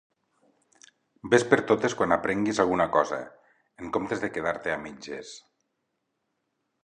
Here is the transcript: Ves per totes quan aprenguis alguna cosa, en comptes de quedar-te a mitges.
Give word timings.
Ves 1.33 1.43
per 1.49 1.59
totes 1.71 1.95
quan 1.99 2.15
aprenguis 2.15 2.61
alguna 2.63 2.87
cosa, 2.97 3.21
en 3.83 3.93
comptes 3.97 4.23
de 4.25 4.33
quedar-te 4.39 4.75
a 4.77 4.83
mitges. 4.87 5.35